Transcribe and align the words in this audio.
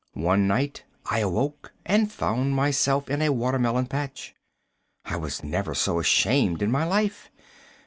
One 0.15 0.47
night 0.47 0.83
I 1.11 1.19
awoke 1.19 1.73
and 1.85 2.11
found 2.11 2.55
myself 2.55 3.07
in 3.07 3.21
a 3.21 3.29
watermelon 3.29 3.85
patch. 3.85 4.33
I 5.05 5.15
was 5.15 5.43
never 5.43 5.75
so 5.75 5.99
ashamed 5.99 6.63
in 6.63 6.71
my 6.71 6.85
life. 6.85 7.29